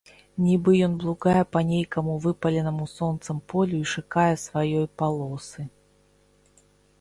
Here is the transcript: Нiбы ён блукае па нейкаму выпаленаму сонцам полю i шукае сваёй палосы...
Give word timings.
Нiбы 0.43 0.71
ён 0.85 0.93
блукае 1.01 1.41
па 1.55 1.61
нейкаму 1.71 2.15
выпаленаму 2.23 2.87
сонцам 2.93 3.43
полю 3.53 3.77
i 3.85 3.91
шукае 3.93 4.33
сваёй 4.47 4.87
палосы... 5.03 5.69